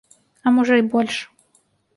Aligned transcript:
А 0.45 0.53
можа, 0.55 0.79
і 0.81 0.87
больш. 0.95 1.21